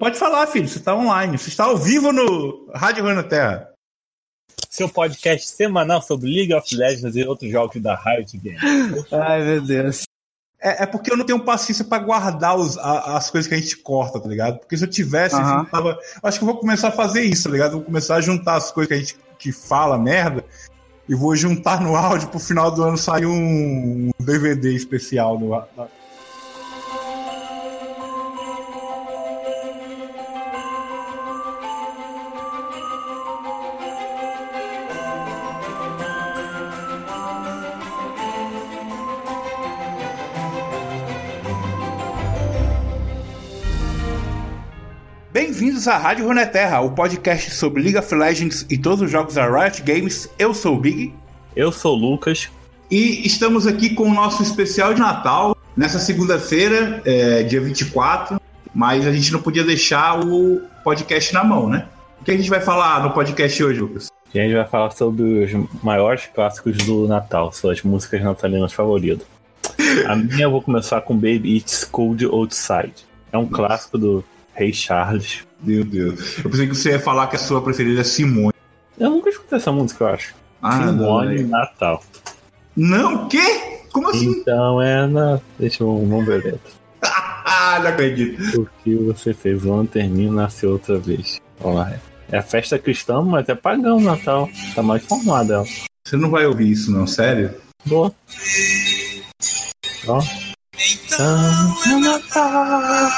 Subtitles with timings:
[0.00, 3.70] Pode falar, filho, você está online, você está ao vivo no Rádio Runo Terra.
[4.68, 9.06] Seu podcast semanal sobre League of Legends e outros jogos da Riot Games.
[9.12, 10.02] Ai, meu Deus.
[10.60, 13.58] É, é, porque eu não tenho paciência para guardar os, a, as coisas que a
[13.58, 14.58] gente corta, tá ligado?
[14.58, 15.60] Porque se eu tivesse, uhum.
[15.60, 17.72] eu tava, acho que eu vou começar a fazer isso, tá ligado?
[17.72, 20.44] vou começar a juntar as coisas que a gente que fala merda
[21.08, 25.54] e vou juntar no áudio pro final do ano sair um DVD especial no,
[45.54, 49.46] Bem-vindos à Rádio Runeterra, o podcast sobre League of Legends e todos os jogos da
[49.46, 50.28] Riot Games.
[50.36, 51.14] Eu sou o Big.
[51.54, 52.50] Eu sou o Lucas.
[52.90, 58.40] E estamos aqui com o nosso especial de Natal, nessa segunda-feira, é, dia 24.
[58.74, 61.86] Mas a gente não podia deixar o podcast na mão, né?
[62.20, 64.08] O que a gente vai falar no podcast hoje, Lucas?
[64.34, 69.24] A gente vai falar sobre os maiores clássicos do Natal, suas músicas natalinas favoritas.
[70.08, 73.06] A minha eu vou começar com Baby It's Cold Outside.
[73.30, 74.24] É um clássico do
[74.54, 75.44] Rei Charles.
[75.62, 76.38] Meu Deus.
[76.38, 78.54] Eu pensei que você ia falar que a sua preferida é Simone.
[78.98, 80.34] Eu nunca escutei essa música, eu acho.
[80.62, 82.02] Ah, Simone não, Natal.
[82.76, 83.80] Não, o quê?
[83.92, 84.30] Como assim?
[84.30, 85.40] Então é na.
[85.58, 86.72] Deixa eu vamos ver dentro.
[87.02, 88.60] ah, não acredito.
[88.60, 89.64] O que você fez?
[89.64, 91.40] O ano termina nasceu outra vez.
[91.60, 91.92] Vamos lá.
[92.30, 94.48] É festa cristã, mas é pagão Natal.
[94.74, 95.64] Tá mais formado ela.
[96.06, 97.06] Você não vai ouvir isso, não?
[97.06, 97.54] Sério?
[97.86, 98.12] Boa.
[100.08, 100.20] Ó.
[100.76, 103.10] Então, é Natal.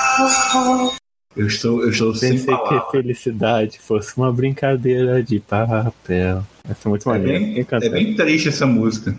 [1.37, 6.43] Eu estou, eu estou Pensei sem que felicidade fosse uma brincadeira de papel.
[6.69, 7.13] Essa é muito.
[7.13, 9.15] É bem, é bem triste essa música.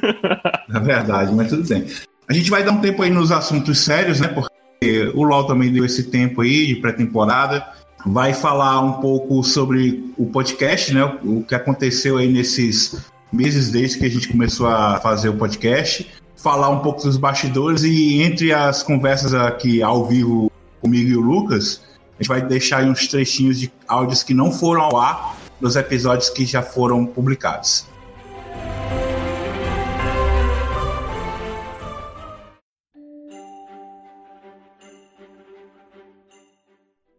[0.66, 1.86] Na verdade, mas tudo bem.
[2.26, 4.28] A gente vai dar um tempo aí nos assuntos sérios, né?
[4.28, 7.66] Porque o LoL também deu esse tempo aí de pré-temporada.
[8.06, 11.04] Vai falar um pouco sobre o podcast, né?
[11.22, 16.08] O que aconteceu aí nesses meses desde que a gente começou a fazer o podcast.
[16.34, 20.51] Falar um pouco dos bastidores e entre as conversas aqui ao vivo
[20.82, 21.80] comigo e o Lucas,
[22.18, 25.76] a gente vai deixar aí uns trechinhos de áudios que não foram ao ar nos
[25.76, 27.86] episódios que já foram publicados.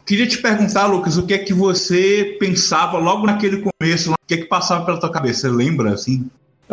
[0.05, 4.33] Queria te perguntar, Lucas, o que é que você pensava logo naquele começo, o que
[4.33, 5.47] é que passava pela tua cabeça?
[5.47, 6.29] Você lembra, assim?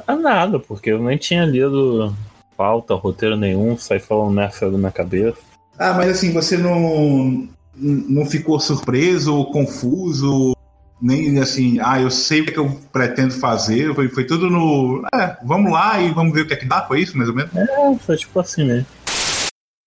[0.07, 2.15] Ah, nada, porque eu nem tinha lido
[2.57, 5.50] pauta, roteiro nenhum, saí falando nessa da minha cabeça.
[5.81, 10.55] Ah, mas assim, você não, não ficou surpreso ou confuso?
[11.01, 13.95] Nem assim, ah, eu sei o que eu pretendo fazer.
[13.95, 15.03] Foi, foi tudo no.
[15.15, 16.87] É, vamos lá e vamos ver o que é que dá.
[16.87, 17.51] Foi isso, mais ou menos?
[17.57, 18.85] É, foi tipo assim né?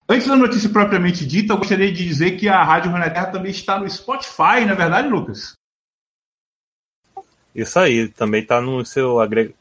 [0.10, 3.80] Antes da notícia propriamente dita, eu gostaria de dizer que a Rádio Terra também está
[3.80, 5.54] no Spotify, não é verdade, Lucas?
[7.54, 9.56] Isso aí, também está no seu agregador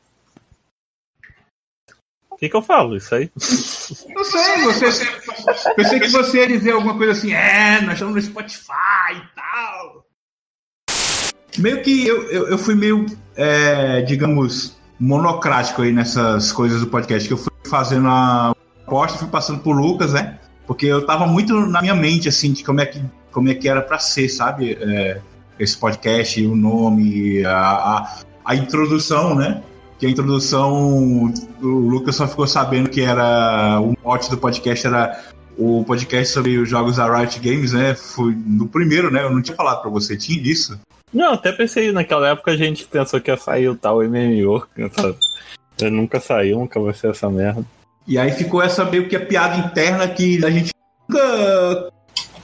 [2.43, 2.97] que, que eu falo?
[2.97, 3.31] Isso aí?
[4.15, 5.07] Não sei, você.
[5.77, 10.07] Pensei que você ia dizer alguma coisa assim, é, nós estamos no Spotify e tal.
[11.59, 13.07] Meio que eu, eu, eu fui meio,
[13.37, 18.55] é, digamos, monocrático aí nessas coisas do podcast, que eu fui fazendo a
[18.87, 20.39] aposta, fui passando por Lucas, né?
[20.67, 23.69] Porque eu tava muito na minha mente, assim, de como é que, como é que
[23.69, 24.79] era para ser, sabe?
[24.81, 25.21] É,
[25.59, 29.63] esse podcast, o nome, a, a, a introdução, né?
[30.03, 31.33] Que a introdução
[31.63, 35.23] o Lucas só ficou sabendo que era o mote do podcast era
[35.57, 37.95] o podcast sobre os jogos da Riot Games, né?
[37.95, 39.23] Foi no primeiro, né?
[39.23, 40.77] Eu não tinha falado para você, tinha isso?
[41.15, 44.67] Não, até pensei, naquela época a gente pensou que ia sair o tal MMO.
[45.81, 47.65] Eu nunca saiu, nunca vai ser essa merda.
[48.05, 50.73] E aí ficou essa meio que a piada interna que a gente
[51.09, 51.93] nunca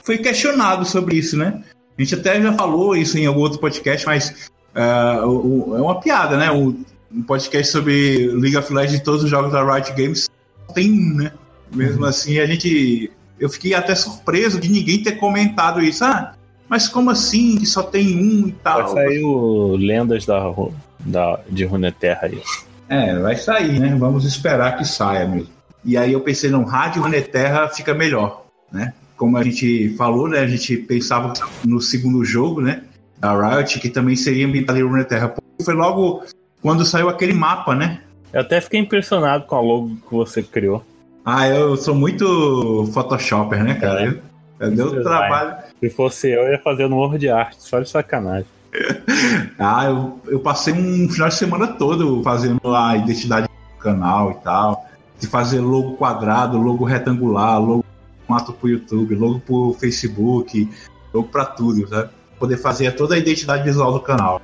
[0.05, 1.61] foi questionado sobre isso, né?
[1.97, 6.37] A gente até já falou isso em algum outro podcast, mas uh, é uma piada,
[6.37, 6.49] né?
[6.51, 6.73] O,
[7.11, 10.29] um podcast sobre League of Legends e todos os jogos da Riot Games
[10.73, 11.31] tem um, né?
[11.73, 12.09] Mesmo uhum.
[12.09, 13.11] assim, a gente.
[13.39, 16.03] Eu fiquei até surpreso de ninguém ter comentado isso.
[16.03, 16.33] Ah,
[16.67, 18.93] mas como assim que só tem um e tal?
[18.93, 20.53] Vai sair o Lendas da,
[20.99, 22.41] da, de Runeterra aí.
[22.89, 23.95] É, vai sair, né?
[23.97, 25.49] Vamos esperar que saia mesmo.
[25.85, 28.93] E aí eu pensei, não, Rádio Runeterra fica melhor, né?
[29.15, 30.39] Como a gente falou, né?
[30.39, 32.83] A gente pensava no segundo jogo, né?
[33.17, 35.33] Da Riot, que também seria ambientado em Runeterra.
[35.63, 36.23] Foi logo
[36.61, 38.01] quando saiu aquele mapa, né?
[38.31, 40.83] Eu até fiquei impressionado com a logo que você criou.
[41.25, 44.21] Ah, eu sou muito Photoshopper, né, cara?
[44.59, 44.65] É.
[44.65, 45.57] Eu, deu trabalho.
[45.79, 48.47] Se fosse eu, eu ia fazer no Word Art, só de sacanagem.
[49.57, 54.43] ah, eu, eu passei um final de semana todo fazendo a identidade do canal e
[54.43, 54.85] tal.
[55.19, 57.83] De fazer logo quadrado, logo retangular, logo
[58.25, 60.69] formato pro YouTube, logo pro Facebook,
[61.13, 62.09] logo pra tudo, sabe?
[62.37, 64.41] Poder fazer toda a identidade visual do canal.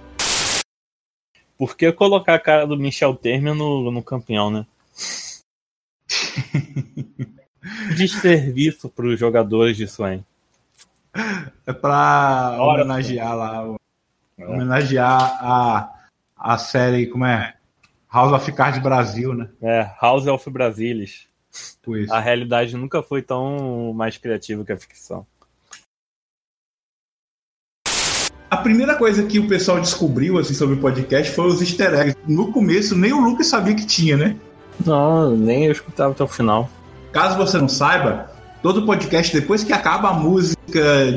[1.57, 4.65] Por que colocar a cara do Michel Temer no, no campeão, né?
[7.95, 10.23] Desserviço para os jogadores de Swain.
[11.65, 13.75] É pra Hora, homenagear lá,
[14.37, 15.93] homenagear a,
[16.35, 17.55] a série, como é?
[18.11, 19.49] House of Cards Brasil, né?
[19.61, 21.27] É, House of Brasilis.
[22.09, 25.25] A realidade nunca foi tão mais criativa que a ficção.
[28.49, 32.17] A primeira coisa que o pessoal descobriu assim, sobre o podcast foi os easter eggs.
[32.27, 34.35] No começo, nem o Lucas sabia que tinha, né?
[34.85, 36.69] Não, nem eu escutava até o final.
[37.11, 38.29] Caso você não saiba,
[38.61, 40.55] todo podcast, depois que acaba a música,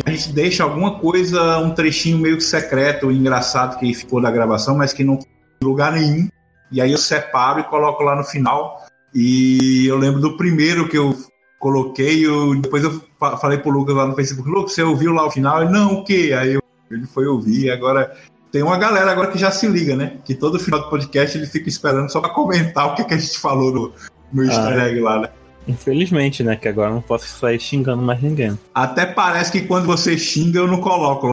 [0.07, 4.77] a gente deixa alguma coisa, um trechinho meio que secreto, engraçado que ficou da gravação,
[4.77, 5.27] mas que não tem
[5.63, 6.29] lugar nenhum.
[6.71, 8.81] E aí eu separo e coloco lá no final.
[9.15, 11.15] E eu lembro do primeiro que eu
[11.59, 15.27] coloquei, eu, depois eu fa- falei pro Lucas lá no Facebook, Lucas, você ouviu lá
[15.27, 15.63] o final?
[15.63, 16.35] Ele, não, o quê?
[16.39, 18.17] Aí eu- ele foi ouvir, agora
[18.51, 20.19] tem uma galera agora que já se liga, né?
[20.25, 23.19] Que todo final do podcast ele fica esperando só pra comentar o que, que a
[23.19, 23.93] gente falou no,
[24.33, 25.29] no easter egg lá, né?
[25.67, 26.57] Infelizmente, né?
[26.57, 28.59] Que agora eu não posso sair xingando mais ninguém.
[28.75, 31.31] Até parece que quando você xinga eu não coloco.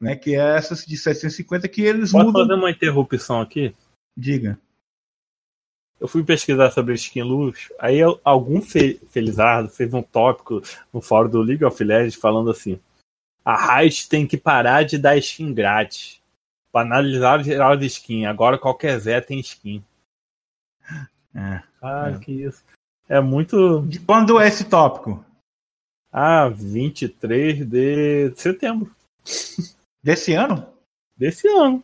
[0.00, 0.16] Né?
[0.16, 2.42] Que é essas de 750 que eles Posso mudam.
[2.42, 3.74] fazer uma interrupção aqui?
[4.16, 4.58] Diga.
[6.00, 10.62] Eu fui pesquisar sobre skin luz, aí algum fe felizardo fez um tópico
[10.92, 12.78] no fórum do League of Legends falando assim:
[13.44, 16.20] a Riot tem que parar de dar skin grátis.
[16.72, 18.26] Banalizar o geral de skin.
[18.26, 19.82] Agora qualquer Zé tem skin.
[21.36, 21.60] É.
[21.82, 22.18] Ah, É.
[22.20, 22.62] que isso.
[23.08, 23.82] É muito.
[23.82, 25.24] De quando é esse tópico?
[26.12, 28.94] Ah, 23 de setembro
[30.00, 30.64] Desse ano?
[31.16, 31.82] desse ano.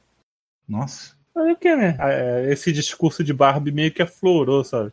[0.69, 1.17] Nossa.
[1.35, 1.97] Olha o que, né?
[1.99, 4.93] É, Esse discurso de Barbie meio que aflorou, sabe?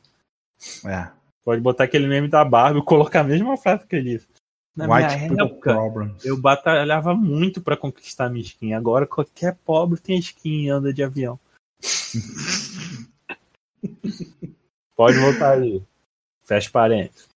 [0.86, 1.12] É.
[1.44, 4.28] Pode botar aquele meme da Barbie e colocar a mesma frase que ele disse.
[4.78, 6.24] Na White minha people época, problems.
[6.26, 8.74] eu batalhava muito pra conquistar minha skin.
[8.74, 11.40] Agora qualquer pobre tem skin e anda de avião.
[14.96, 15.82] Pode voltar aí.
[16.46, 17.28] Fecha parênteses.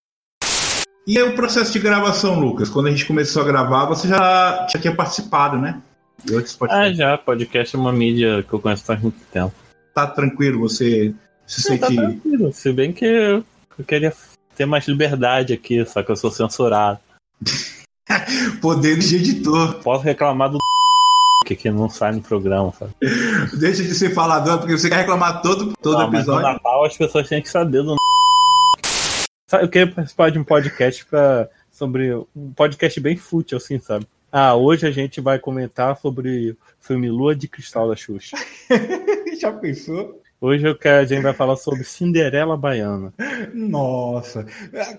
[1.08, 2.70] E aí o processo de gravação, Lucas?
[2.70, 5.82] Quando a gente começou a gravar, você já, já tinha participado, né?
[6.24, 7.18] De outros Ah, já.
[7.18, 9.54] Podcast é uma mídia que eu conheço faz muito tempo.
[9.94, 11.14] Tá tranquilo, você
[11.46, 11.96] se tá sente.
[11.96, 12.54] tranquilo.
[12.54, 13.44] Se bem que eu,
[13.78, 14.14] eu queria
[14.56, 17.00] ter mais liberdade aqui, só que eu sou censurado.
[18.62, 19.76] Poderes de editor.
[19.76, 20.58] Posso reclamar do
[21.46, 22.94] que, que não sai no programa, sabe?
[23.60, 26.42] Deixa de ser falador, porque você quer reclamar todo, todo Não, mas no episódio.
[26.42, 27.96] Natal as pessoas têm que saber do
[29.54, 34.08] Eu queria participar de um podcast pra, sobre um podcast bem fútil, assim, sabe?
[34.32, 38.38] Ah, hoje a gente vai comentar sobre o filme Lua de Cristal da Xuxa.
[39.42, 40.21] Já pensou?
[40.44, 43.14] Hoje eu quero, a gente vai falar sobre Cinderela Baiana.
[43.54, 44.44] Nossa.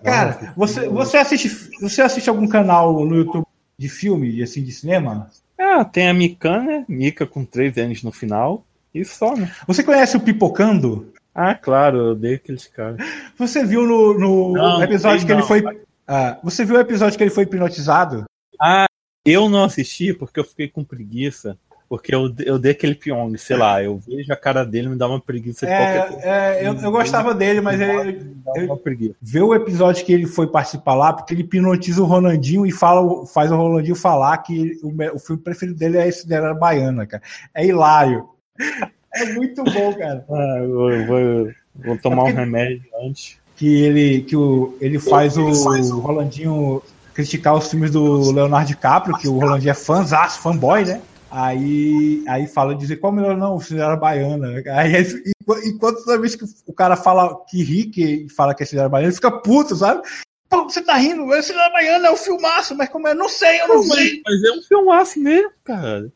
[0.05, 1.49] Cara, você, você, assiste,
[1.81, 3.45] você assiste algum canal no YouTube
[3.77, 5.29] de filme, assim, de cinema?
[5.59, 6.85] Ah, tem a Mikan, né?
[6.89, 8.65] Mika com três N's no final.
[8.95, 9.53] E só, né?
[9.67, 11.13] Você conhece o Pipocando?
[11.35, 13.05] Ah, claro, eu odeio aqueles caras.
[13.37, 15.65] Você viu no, no Não, episódio sei que ele foi.
[16.07, 18.27] Ah, você viu o episódio que ele foi hipnotizado?
[18.61, 18.87] Ah,
[19.25, 21.59] eu não assisti porque eu fiquei com preguiça.
[21.93, 25.07] Porque eu, eu dei aquele Pyong, sei lá, eu vejo a cara dele me dá
[25.07, 26.27] uma preguiça de qualquer coisa.
[26.27, 29.15] É, é, eu, eu gostava dele, mas ele, Me dá uma preguiça.
[29.21, 33.27] vê o episódio que ele foi participar lá, porque ele hipnotiza o Rolandinho e fala,
[33.27, 37.05] faz o Rolandinho falar que ele- o, o filme preferido dele é esse dela baiana,
[37.05, 37.23] cara.
[37.55, 38.27] É hilário.
[39.15, 40.25] É muito bom, cara.
[40.31, 41.53] Ah, eu, vou,
[41.85, 43.37] vou tomar um remédio antes.
[43.55, 46.83] Que ele, que o, ele faz o, Rolandinho
[47.13, 51.03] criticar os filmes do Leonardo DiCaprio, que o Rolandinho é fãzaço, fanboy, né?
[51.35, 54.49] Aí, aí fala, dizer qual melhor não, o Cinderela Baiana.
[54.75, 58.67] Aí, enqu- enquanto toda vez que o cara fala que ri, que fala que é
[58.67, 60.03] Cinderela Baiana, ele fica puto, sabe?
[60.51, 61.33] Pô, você tá rindo?
[61.33, 63.15] É Cinderela Baiana, é o filmaço, mas como é?
[63.15, 64.21] Não sei, eu não sei.
[64.27, 66.13] Mas é um filmaço mesmo, cara.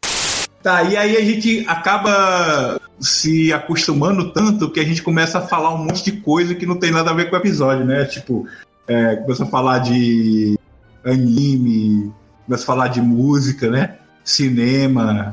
[0.63, 5.73] Tá, e aí a gente acaba se acostumando tanto que a gente começa a falar
[5.73, 8.05] um monte de coisa que não tem nada a ver com o episódio, né?
[8.05, 8.47] Tipo,
[8.87, 10.59] é, começa a falar de
[11.05, 12.13] anime,
[12.45, 13.97] começa a falar de música, né?
[14.27, 15.33] Cinema.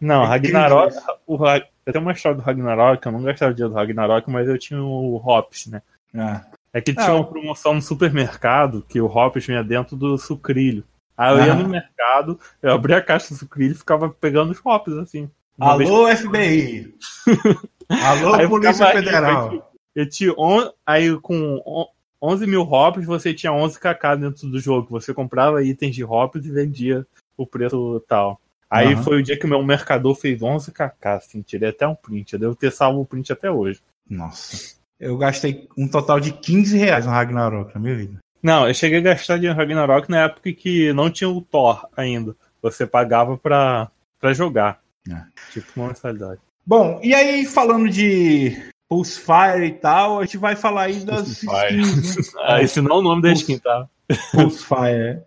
[0.00, 0.94] Não, É Ragnarok.
[1.26, 1.38] O,
[1.86, 4.58] eu tenho uma história do Ragnarok, eu não gostava do dia do Ragnarok, mas eu
[4.58, 5.80] tinha o Hops, né?
[6.14, 7.14] Ah, É que tinha Ah.
[7.16, 10.84] uma promoção no supermercado que o Hops vinha dentro do sucrilho.
[11.16, 11.56] Aí eu ia Ah.
[11.56, 15.30] no mercado, eu abria a caixa do sucrilho e ficava pegando os Hops, assim.
[15.58, 16.94] Uma vez Alô, FBI!
[17.88, 19.50] Alô, Aí eu Polícia ficava Federal!
[19.50, 19.62] aí
[19.94, 20.70] Eu tinha on...
[20.86, 21.86] Aí com on-
[22.24, 24.88] 11 mil hops, você tinha 11 kk dentro do jogo.
[24.90, 27.04] Você comprava itens de hops e vendia
[27.42, 28.40] o preço tal.
[28.70, 29.02] Aí Aham.
[29.02, 32.32] foi o dia que o meu mercador fez 11 kk, assim, tirei até um print.
[32.32, 33.80] Eu devo ter salvo o print até hoje.
[34.08, 34.76] Nossa.
[34.98, 38.18] Eu gastei um total de 15 reais no Ragnarok na minha vida.
[38.42, 41.86] Não, eu cheguei a gastar dinheiro no Ragnarok na época que não tinha o Thor
[41.96, 42.34] ainda.
[42.62, 44.80] Você pagava pra, pra jogar.
[45.08, 45.22] É.
[45.52, 46.40] Tipo uma mensalidade.
[46.64, 48.56] Bom, e aí falando de
[48.88, 52.16] Pulsefire e tal, a gente vai falar aí das skins.
[52.16, 52.40] Né?
[52.44, 53.88] ah, esse não é o nome da skin, tá?
[54.32, 55.22] Pulsefire.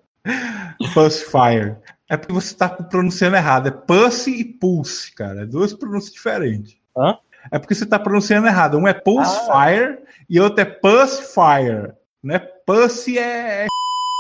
[0.94, 1.76] Pulsefire.
[2.08, 3.68] É porque você tá pronunciando errado.
[3.68, 5.42] É Pussy e Pulse, cara.
[5.42, 6.78] É duas pronúncias diferentes.
[6.96, 7.18] Hã?
[7.52, 8.78] É porque você tá pronunciando errado.
[8.78, 10.24] Um é Pulsefire ah.
[10.30, 11.94] e outro é Pulsefire.
[12.24, 13.68] Não é Pussy, é, é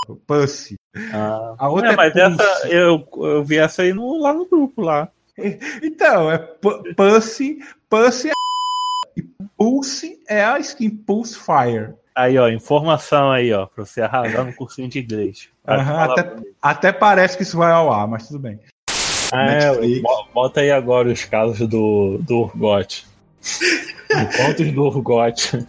[0.28, 0.76] Pussy.
[1.14, 1.56] Ah.
[1.58, 2.42] A outra é, é mas Pulse.
[2.42, 5.10] essa, eu, eu vi essa aí no, lá no grupo lá.
[5.84, 8.34] Então, é Pussy, Pussy é
[9.18, 9.24] e
[9.58, 11.94] Pulse é a skin Pulse Fire.
[12.16, 15.50] Aí, ó, informação aí, ó, pra você arrasar no cursinho de inglês.
[15.68, 18.58] Uhum, até, até, parece que isso vai ao ar, mas tudo bem.
[19.34, 19.72] Ah, é,
[20.34, 23.06] bota aí agora os casos do, do Urgot.
[24.38, 25.66] Contos do Urgot.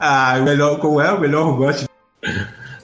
[0.00, 1.86] Ah, melhor, qual é o melhor Urgot?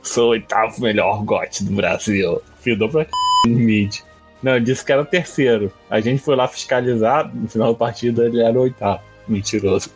[0.02, 2.42] Sou o oitavo melhor Urgot do Brasil.
[2.60, 3.06] Fidou pra
[3.46, 4.00] mid.
[4.42, 5.72] Não, disse que era o terceiro.
[5.88, 9.00] A gente foi lá fiscalizar, no final da partida ele era o oitavo.
[9.26, 9.90] Mentiroso.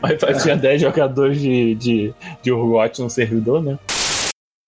[0.00, 3.78] Mas só tinha 10 jogadores de, de, de Urgot no servidor, né?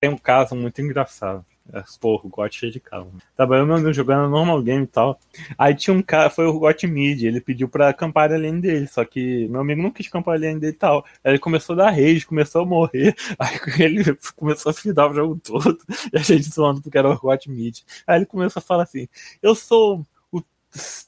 [0.01, 1.45] Tem um caso muito engraçado.
[1.73, 3.13] É, pô, o Urgot cheio de carro.
[3.35, 5.19] Tava eu meu amigo jogando normal game e tal.
[5.59, 8.87] Aí tinha um cara, foi o Urgot mid, ele pediu pra acampar a lane dele,
[8.87, 11.05] só que meu amigo não quis acampar a lane dele e tal.
[11.25, 13.17] Aí ele começou a dar rage, começou a morrer.
[13.39, 14.05] Aí ele
[14.37, 15.79] começou a fidar o jogo todo.
[16.13, 17.81] E a gente zoando porque era o Urgot mid.
[18.07, 19.09] Aí ele começou a falar assim:
[19.43, 20.07] Eu sou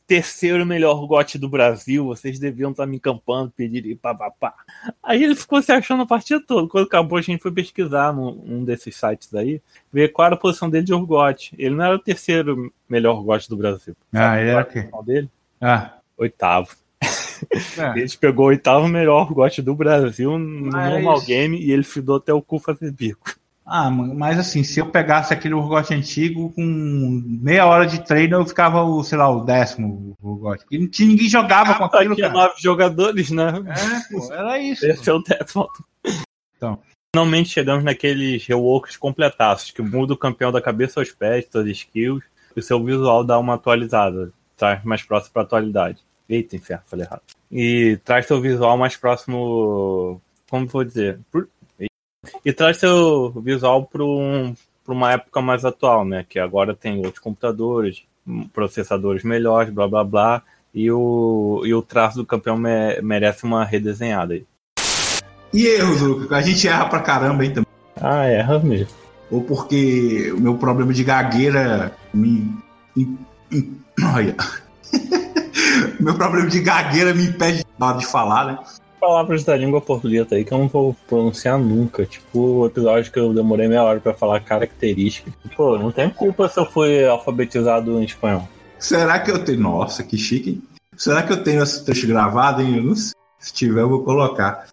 [0.07, 4.55] terceiro melhor gote do Brasil, vocês deviam estar me encampando, pedir e papapá.
[5.03, 6.69] Aí ele ficou se achando a partida toda.
[6.69, 9.61] Quando acabou, a gente foi pesquisar num um desses sites aí,
[9.93, 11.55] ver qual era a posição dele de Urgot.
[11.59, 13.95] Ele não era o terceiro melhor gote do Brasil.
[14.13, 14.89] Ah, ele era o quê?
[15.05, 15.31] dele?
[15.61, 15.99] Ah.
[16.17, 16.75] Oitavo.
[17.79, 18.01] É.
[18.01, 20.93] Ele pegou o oitavo melhor gote do Brasil no Mas...
[20.93, 23.38] normal game e ele fidou até o cu fazer bico.
[23.71, 28.47] Ah, mas assim, se eu pegasse aquele Urgot antigo, com meia hora de treino, eu
[28.47, 30.65] ficava, o, sei lá, o décimo Urgot.
[30.71, 33.49] E ninguém jogava ah, com aquilo, tinha nove jogadores, né?
[33.67, 34.87] É, pô, era isso.
[34.87, 35.69] Esse é o décimo.
[36.57, 36.79] Então.
[37.15, 42.25] Finalmente chegamos naqueles reworks completaços, que muda o campeão da cabeça aos pés, suas skills,
[42.55, 46.03] e o seu visual dá uma atualizada, traz mais próximo para a atualidade.
[46.29, 47.23] Eita, inferno, falei errado.
[47.51, 50.21] E traz seu visual mais próximo,
[50.51, 51.19] como vou dizer,
[52.45, 54.55] e traz seu visual para um,
[54.87, 56.25] uma época mais atual, né?
[56.29, 58.05] Que agora tem outros computadores,
[58.53, 60.43] processadores melhores, blá blá blá,
[60.75, 64.47] e o, e o traço do campeão me, merece uma redesenhada aí.
[65.53, 66.33] E erros, Lucas?
[66.33, 67.67] A gente erra pra caramba aí também.
[67.97, 68.95] Ah, erra mesmo.
[69.31, 72.55] Ou porque o meu problema de gagueira me.
[74.15, 74.37] Olha.
[76.01, 77.65] meu problema de gagueira me impede
[77.99, 78.59] de falar, né?
[78.99, 82.05] Palavras da língua portuguesa aí que eu não vou pronunciar nunca.
[82.05, 85.33] Tipo, o episódio que eu demorei meia hora pra falar característica.
[85.57, 88.49] Pô, não tem culpa se eu fui alfabetizado em espanhol.
[88.79, 89.61] Será que eu tenho.
[89.61, 90.63] Nossa, que chique.
[90.97, 92.77] Será que eu tenho esse texto gravado, hein?
[92.77, 93.13] Eu não sei.
[93.39, 94.67] Se tiver, eu vou colocar.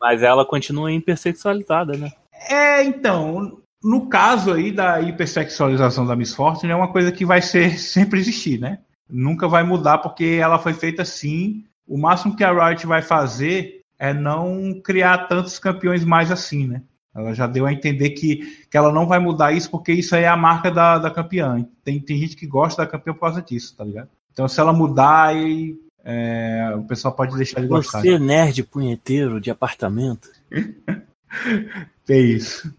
[0.00, 2.10] Mas ela continua hipersexualizada, né?
[2.48, 3.58] É, então.
[3.80, 8.18] No caso aí da hipersexualização da Miss Fortune, é uma coisa que vai ser sempre
[8.18, 8.80] existir, né?
[9.08, 13.80] Nunca vai mudar porque ela foi feita assim o máximo que a Riot vai fazer
[13.98, 16.82] é não criar tantos campeões mais assim, né?
[17.14, 20.22] Ela já deu a entender que, que ela não vai mudar isso porque isso aí
[20.22, 21.66] é a marca da, da campeã.
[21.82, 24.08] Tem, tem gente que gosta da campeã por causa disso, tá ligado?
[24.32, 28.00] Então se ela mudar, aí, é, o pessoal pode deixar de gostar.
[28.00, 28.44] Você, né?
[28.44, 30.28] nerd punheteiro de apartamento.
[32.08, 32.72] é isso.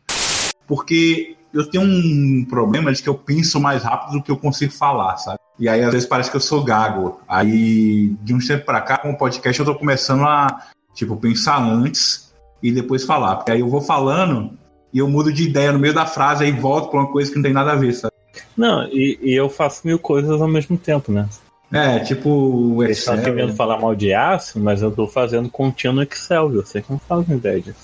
[0.66, 4.72] Porque eu tenho um problema de que eu penso mais rápido do que eu consigo
[4.72, 5.39] falar, sabe?
[5.60, 7.20] E aí, às vezes, parece que eu sou gago.
[7.28, 11.62] Aí, de uns tempos pra cá, com o podcast, eu tô começando a, tipo, pensar
[11.62, 13.36] antes e depois falar.
[13.36, 14.58] Porque aí eu vou falando
[14.94, 17.36] e eu mudo de ideia no meio da frase e volto pra uma coisa que
[17.36, 18.14] não tem nada a ver, sabe?
[18.56, 21.28] Não, e, e eu faço mil coisas ao mesmo tempo, né?
[21.72, 23.16] É, tipo o Excel.
[23.16, 26.66] Estão querendo falar mal de aço, mas eu tô fazendo contínuo no Excel, viu?
[26.66, 27.80] Você que não faz ideia disso.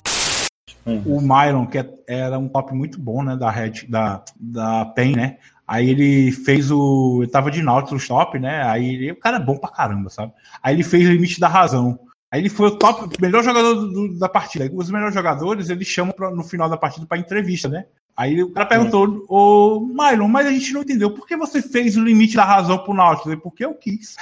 [1.04, 5.16] O Myron, que é, era um top muito bom, né, da Red, da, da PEN,
[5.16, 5.36] né?
[5.66, 7.20] Aí ele fez o.
[7.22, 8.62] Ele tava de Nautilus top, né?
[8.62, 10.32] Aí ele, o cara é bom pra caramba, sabe?
[10.62, 11.98] Aí ele fez o limite da razão.
[12.30, 14.64] Aí ele foi o top, melhor jogador do, da partida.
[14.64, 17.86] Aí, os melhores jogadores ele chama pra, no final da partida para entrevista, né?
[18.16, 21.96] Aí o cara perguntou, ô Mylon, mas a gente não entendeu, por que você fez
[21.96, 23.38] o limite da razão pro Nautilus?
[23.42, 24.16] Porque eu quis.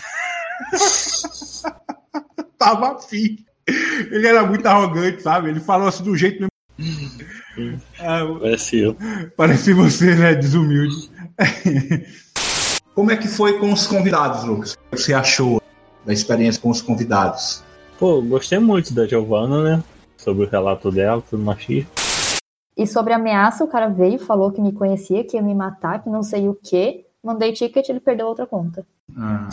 [2.59, 3.39] Tava afim.
[3.67, 5.49] Ele era muito arrogante, sabe?
[5.49, 6.47] Ele falou assim do jeito
[8.01, 8.97] ah, Parece eu.
[9.37, 10.35] Parece você, né?
[10.35, 11.11] Desumilde.
[12.95, 14.75] Como é que foi com os convidados, Lucas?
[14.75, 15.61] O que você achou
[16.05, 17.65] da experiência com os convidados?
[17.99, 19.85] Pô, gostei muito da Giovanna, né?
[20.17, 21.91] Sobre o relato dela, tudo machismo.
[22.77, 26.11] E sobre ameaça, o cara veio, falou que me conhecia, que ia me matar, que
[26.11, 27.07] não sei o quê.
[27.23, 28.85] Mandei ticket, ele perdeu outra conta.
[29.17, 29.49] Ah.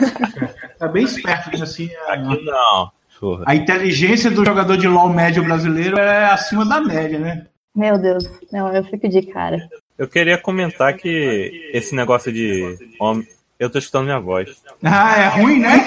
[0.78, 1.90] tá bem esperto, né, assim.
[2.08, 2.90] A, Aqui não.
[3.18, 3.44] Porra.
[3.46, 7.46] a inteligência do jogador de LoL médio brasileiro é acima da média, né?
[7.74, 9.68] Meu Deus, não, eu fico de cara.
[9.98, 13.26] Eu queria comentar que esse negócio de homem.
[13.58, 14.62] Eu tô escutando minha voz.
[14.82, 15.82] Ah, é ruim, né?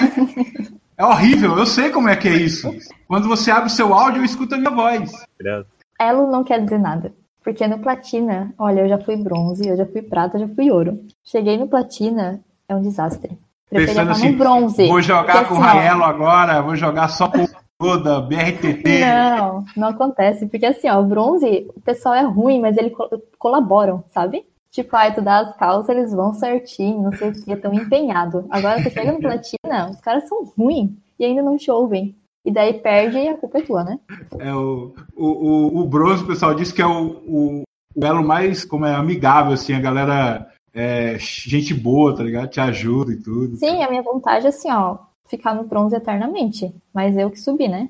[0.96, 2.70] É horrível, eu sei como é que é isso.
[3.08, 5.10] Quando você abre o seu áudio, eu escuto a minha voz.
[5.38, 5.64] Credo.
[5.98, 7.12] Elo não quer dizer nada.
[7.42, 10.70] Porque no platina, olha, eu já fui bronze, eu já fui prata, eu já fui
[10.70, 11.00] ouro.
[11.24, 13.38] Cheguei no platina, é um desastre.
[13.70, 14.86] Preferia Pensando assim, no bronze.
[14.86, 17.46] Vou jogar Porque, com o assim, Raelo agora, vou jogar só com
[17.80, 19.00] toda, BRTT.
[19.00, 20.46] Não, não acontece.
[20.46, 23.08] Porque assim, ó, o bronze, o pessoal é ruim, mas eles co-
[23.38, 24.44] colaboram, sabe?
[24.70, 28.44] Tipo, aí tu dá as calças, eles vão certinho, não sei o que, tão empenhado.
[28.50, 32.14] Agora tu chega no platina, os caras são ruins e ainda não te ouvem.
[32.44, 33.98] E daí perde e a culpa é tua, né?
[34.38, 37.62] É o, o, o, o bronze, o pessoal diz que é o, o,
[37.96, 42.48] o elo mais como é, amigável, assim, a galera é gente boa, tá ligado?
[42.48, 43.56] Te ajuda e tudo.
[43.56, 44.98] Sim, a minha vontade é assim, ó,
[45.30, 46.74] ficar no bronze eternamente.
[46.92, 47.88] Mas eu que subi, né?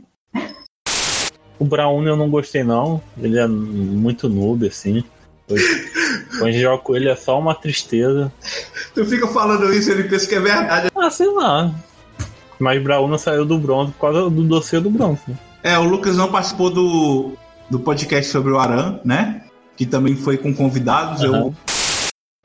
[1.59, 3.00] O Brown eu não gostei, não.
[3.18, 5.02] Ele é muito noob, assim.
[5.49, 5.56] Eu-
[6.38, 8.32] Quando eu jogo com ele é só uma tristeza.
[8.94, 10.90] Tu fica falando isso, ele pensa que é verdade.
[10.94, 11.70] Ah, sei lá.
[12.59, 15.20] Mas Brauna saiu do bronze por causa do dossiê do bronze.
[15.28, 15.37] né?
[15.62, 17.32] É, o Lucas não participou do,
[17.68, 19.44] do podcast sobre o Aran, né?
[19.76, 21.23] Que também foi com convidados.
[21.23, 21.54] Eu, Aham.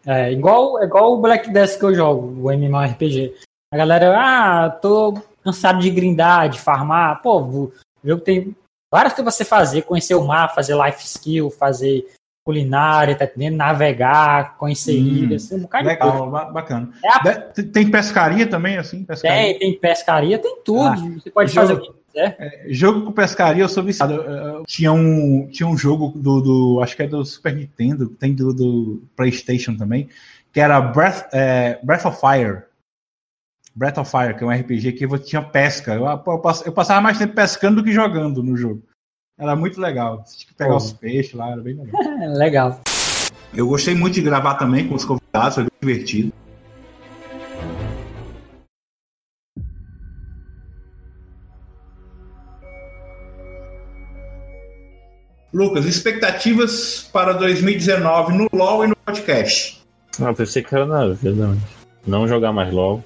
[0.08, 3.34] É igual, é igual o Black Death que eu jogo, o MMORPG.
[3.75, 7.22] A galera, ah, tô cansado de grindar, de farmar.
[7.22, 7.74] Pô, o
[8.05, 8.55] jogo tem
[8.89, 12.05] várias coisas pra você fazer, conhecer o mar, fazer life skill, fazer
[12.46, 13.58] culinária, tá entendendo?
[13.58, 15.88] Navegar, conhecer Hum, ilhas, tem um bocado.
[15.89, 16.89] Legal, ba- bacana.
[17.03, 17.36] É a-
[17.74, 19.03] tem- pescaria também, assim?
[19.03, 19.36] Pescaria.
[19.38, 20.86] Tem, tem pescaria, tem tudo.
[20.86, 21.67] Ah, você pode jogo.
[21.67, 22.65] fazer o que quiser.
[22.70, 24.13] Jogo com pescaria, eu sou viciado.
[24.13, 28.08] Eu- eu- Tinha um, tinha um jogo do, do- Acho que é do Super Nintendo,
[28.08, 30.07] tem do, do PlayStation também,
[30.53, 32.64] que era Breath, é, Breath of Fire.
[33.75, 35.94] Breath of Fire, que é um RPG que você tinha pesca.
[35.94, 38.81] Eu, eu pass- eu passava mais tempo pescando do que jogando no jogo.
[39.38, 40.24] Era muito legal.
[40.25, 40.77] Você tinha que pegar Pô.
[40.77, 42.01] os peixes lá, era bem legal.
[42.24, 42.79] É legal.
[43.53, 46.31] Eu gostei muito de gravar também com os convidados, foi bem divertido.
[55.53, 59.81] Lucas, expectativas para 2019 no LoL e no podcast.
[60.22, 61.48] Ah, pensei que era na vida.
[61.48, 61.59] mas
[62.05, 63.03] Não jogar mais LOL.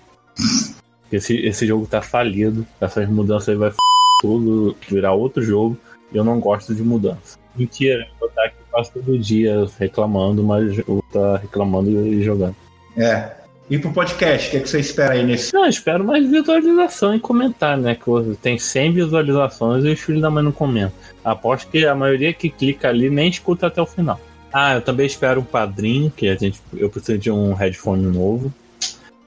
[1.12, 2.66] Esse, esse jogo tá falido.
[2.80, 3.78] Essas mudanças aí vai f
[4.22, 5.78] tudo, virar outro jogo.
[6.12, 7.38] E eu não gosto de mudança.
[7.56, 12.56] Mentira, eu estar aqui quase todo dia reclamando, mas eu estar reclamando e jogando.
[12.98, 13.40] É.
[13.70, 15.54] E pro podcast, o que, é que você espera aí nesse?
[15.54, 17.96] Não, eu espero mais visualização e comentar, né?
[17.96, 20.98] Que tem 100 visualizações e os filhos da mãe não comentam.
[21.24, 24.20] Aposto que a maioria que clica ali nem escuta até o final.
[24.52, 28.52] Ah, eu também espero um padrinho, que a gente, eu preciso de um headphone novo.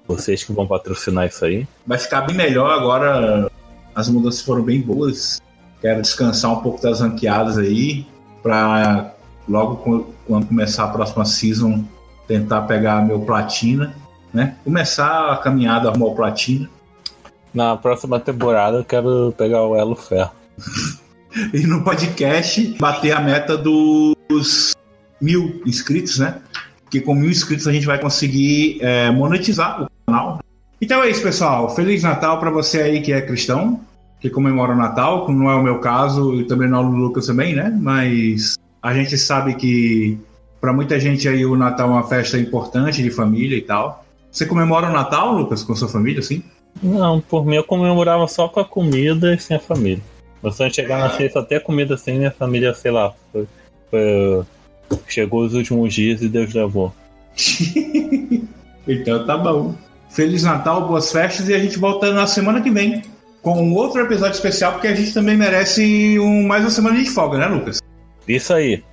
[0.06, 1.66] Vocês que vão patrocinar isso aí.
[1.86, 3.50] Vai ficar bem melhor agora.
[3.94, 5.40] As mudanças foram bem boas.
[5.80, 8.06] Quero descansar um pouco das ranqueadas aí.
[8.42, 9.12] Pra
[9.48, 9.76] logo
[10.26, 11.84] quando começar a próxima season
[12.26, 13.94] tentar pegar meu platina.
[14.32, 14.56] Né?
[14.64, 16.68] Começar a caminhada rumo ao platina.
[17.52, 20.30] Na próxima temporada eu quero pegar o Elo Ferro.
[21.54, 24.76] E no podcast bater a meta dos
[25.18, 26.42] mil inscritos, né?
[26.82, 30.38] Porque com mil inscritos a gente vai conseguir é, monetizar o canal.
[30.80, 31.74] Então é isso, pessoal.
[31.74, 33.80] Feliz Natal para você aí que é cristão,
[34.20, 36.90] que comemora o Natal, como não é o meu caso, e também não é o
[36.90, 37.76] Lucas também, né?
[37.80, 40.18] Mas a gente sabe que
[40.60, 44.04] para muita gente aí o Natal é uma festa importante de família e tal.
[44.30, 46.42] Você comemora o Natal, Lucas, com sua família, assim?
[46.82, 50.02] Não, por mim eu comemorava só com a comida e sem a família.
[50.42, 53.46] Mas eu chegar na sexta até comida sem minha família, sei lá, foi-
[53.90, 54.42] foi-
[55.06, 56.92] chegou os últimos dias e Deus levou.
[58.88, 59.74] então tá bom.
[60.12, 63.02] Feliz Natal, boas festas e a gente volta na semana que vem
[63.40, 67.38] com outro episódio especial, porque a gente também merece um, mais uma semana de folga,
[67.38, 67.80] né, Lucas?
[68.28, 68.84] Isso aí.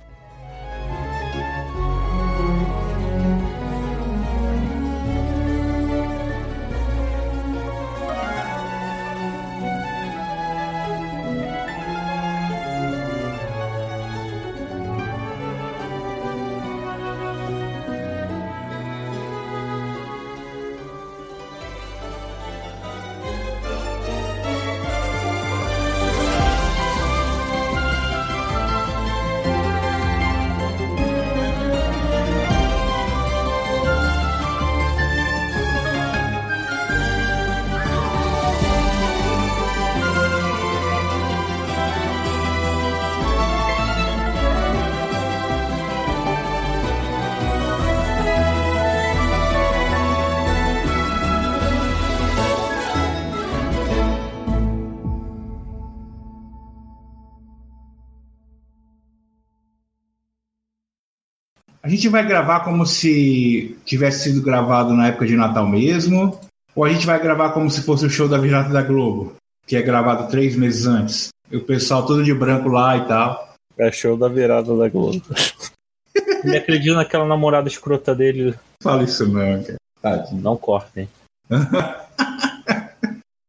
[61.90, 66.38] Gente vai gravar como se tivesse sido gravado na época de Natal mesmo?
[66.74, 69.34] Ou a gente vai gravar como se fosse o show da Virada da Globo,
[69.66, 71.28] que é gravado três meses antes?
[71.50, 73.54] E o pessoal todo de branco lá e tal.
[73.76, 75.20] É show da virada da Globo.
[76.44, 78.54] Ele acredita naquela namorada escrota dele.
[78.82, 79.76] Fala isso não, cara.
[80.00, 80.42] Tadinho.
[80.42, 81.08] Não cortem.